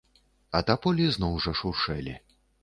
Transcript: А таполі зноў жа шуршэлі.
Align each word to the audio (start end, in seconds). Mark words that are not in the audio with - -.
А 0.59 0.61
таполі 0.69 1.05
зноў 1.17 1.37
жа 1.45 1.53
шуршэлі. 1.61 2.17